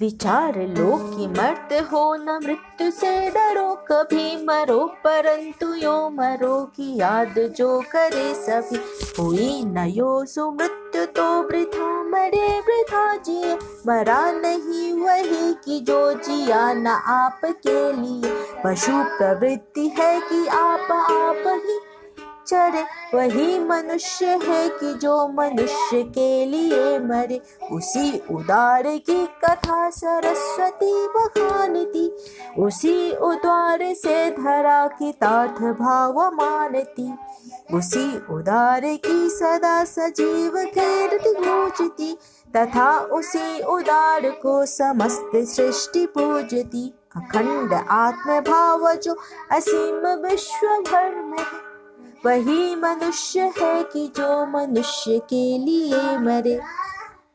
[0.00, 6.98] विचार लो कि मर्त हो न मृत्यु से डरो, कभी मरो, परंतु यो मरो की
[6.98, 8.80] याद जो करे सभी।
[9.22, 13.54] हुई न यो सुमृत्यु तो वृथा, मरे वृथा जिए।
[13.86, 18.32] मरा नहीं वही कि जो जिया न आपके लिए।
[18.64, 21.78] पशु प्रवृत्ति है कि आप आप ही
[22.46, 22.82] चरे
[23.14, 27.40] वही मनुष्य है कि जो मनुष्य के लिए मरे।
[27.72, 32.08] उसी उदार की कथा सरस्वती बखानती
[32.58, 37.10] उसी उदार से धरा की ताठ भाव मानती
[37.74, 42.12] उसी उदार की सदा सजीव कीर्ति गूंजती
[42.54, 49.16] तथा उसी उदार को समस्त सृष्टि पूजती अखंड आत्म भाव जो
[49.52, 51.69] असीम विश्व भर में
[52.26, 56.60] वही मनुष्य है कि जो मनुष्य के लिए मरे।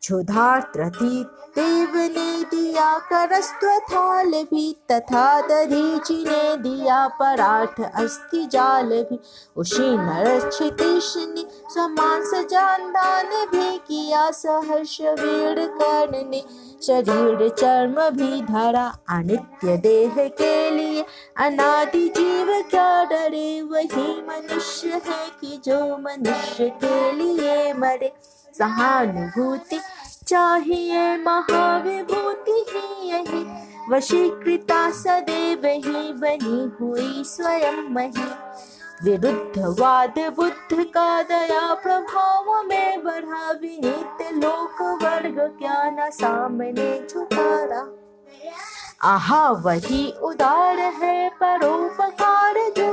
[0.00, 1.26] क्षुधार्त्रति
[1.58, 9.18] देव ने दिया करस्त्वथाल भी, तथा दधीचि ने दिया पराठ अस्थि जाल भी।
[9.56, 16.42] उसी नरक्षितिश ने समान सजान दान भी किया, सहर्ष वीर कर्ण ने
[16.82, 21.04] शरीर चर्म भी धरा। अनित्य देह के लिए
[21.36, 24.03] अनादि जीव क्या डरे, वही
[24.34, 28.12] मनुष्य है कि जो मनुष्य के लिए मरे।
[28.58, 29.80] सहानुभूति
[30.26, 38.24] चाहिए, महाविभूति ही यही। वशीकृता सदैव ही बनी हुई स्वयं मही।
[39.04, 48.00] विरुद्धवाद, बुद्ध का दया प्रभाव में बढ़ा। विनीत लोक वर्ग क्या न सामने झुकारा।
[49.02, 52.83] आहा, वही उदार है परोपकार जो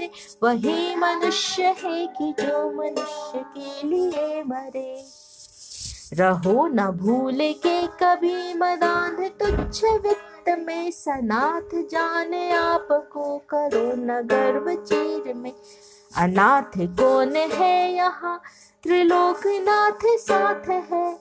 [0.00, 5.04] करे वही मनुष्य है कि जो मनुष्य के लिए मरे।
[6.12, 14.84] रहो न भूल के कभी मदान। तुच्छ वित्त में सनाथ जाने आपको करो न गर्व
[14.84, 15.52] चीर में।
[16.16, 18.42] अनाथ कौन है यहाँ?
[18.82, 21.18] त्रिलोकनाथ साथ है।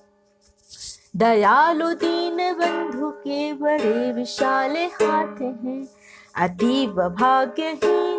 [1.16, 5.88] दयालु दीन बंधु के बड़े विशाल हाथ हैं।
[6.35, 8.19] अतीव भाग्यहीन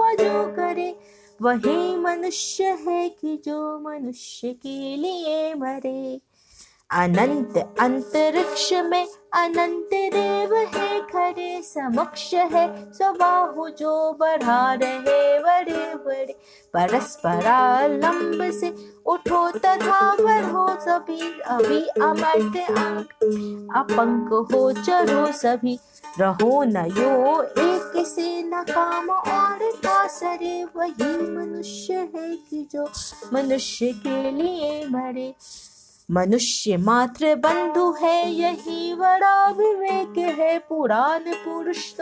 [0.00, 0.98] भाव जो करे।
[1.42, 6.20] वही मनुष्य है कि जो मनुष्य के लिए मरे।
[6.90, 16.36] अनंत अंतरिक्ष में अनंत देव है, खरे समक्ष है स्वबाहु जो बढ़ा रहे बड़े बड़े।
[16.74, 18.74] परस्परालंब से
[19.06, 23.08] उठो तथा बढ़ो सभी, अभी अमर्त अंक
[23.76, 25.78] अपंक हो चलो सभी
[26.18, 32.90] रहो न यो एक से न काम और कासरे वही मनुष्य है कि जो
[33.32, 35.34] मनुष्य के लिए मरे।
[36.10, 41.92] मनुष्य मात्र बंधु है, यही बड़ा विवेक है। पुराण पुरुष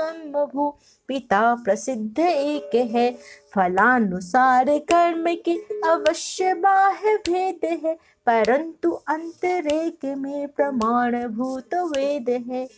[0.54, 0.68] भू
[1.08, 3.10] पिता प्रसिद्ध एक है।
[3.54, 5.56] फलानुसार कर्म के
[5.88, 7.94] अवश्य बाह्य भेद है,
[8.26, 12.68] परंतु अंतरेक में प्रमाण भूत वेद है।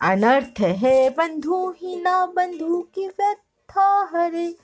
[0.00, 4.56] अनर्थ है बंधु ही ना बंधु की व्यथा हरे।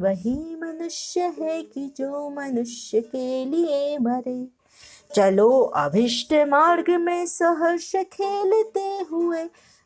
[0.00, 4.48] वही मनुष्य है कि जो मनुष्य के लिए मरे।
[5.14, 9.42] चलो अभिष्ट मार्ग में सहर्ष खेलते हुए,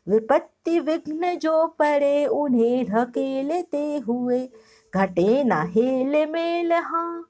[0.07, 4.49] विपत्ति विघ्न जो पड़े उन्हें ढकेलते हुए।
[4.95, 7.29] घटे न हेल मेल हाँ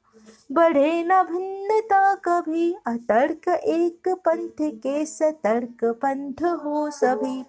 [0.51, 7.43] बढ़े न भिन्नता कभी। अतर्क एक पंथ के सतर्क पंथ हो सभी।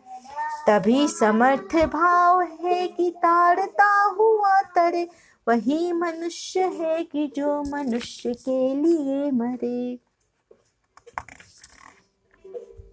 [0.69, 5.09] तभी समर्थ भाव है कि ताड़ता हुआ तरे।
[5.49, 9.99] वही मनुष्य है कि जो मनुष्य के लिए मरे।